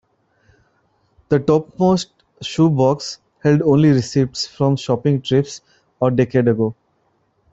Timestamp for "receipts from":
3.91-4.75